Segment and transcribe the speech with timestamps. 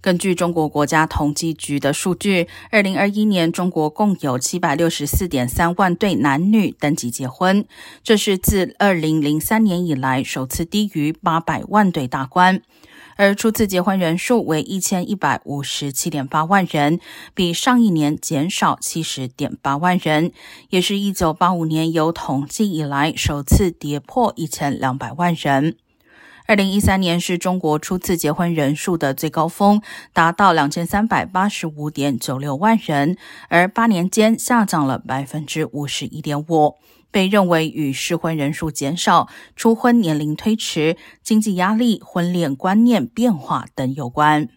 [0.00, 7.66] 根据中国国家统计局的数据，二零二一年中国共有七百六十四点三万对男女登记结婚，
[8.04, 12.62] 这是自二零零三年以来首次低于八百万对大关。
[13.18, 17.00] 而初次结婚人数为一千一百五十七点八万人，
[17.34, 20.32] 比上一年减少七十点八万人，
[20.68, 25.76] 也是一九八五年有统计以来首次跌破一千两百万人。
[26.48, 33.16] 二零一三年是中国初次结婚人数的最高峰，达到两千三百八十五点九六万人，
[33.48, 36.76] 而八年间下降了百分之五十一点五，
[37.10, 44.48] 被认为与适婚人数减少、初婚年龄推迟、经济压力、婚恋观念变化等有关。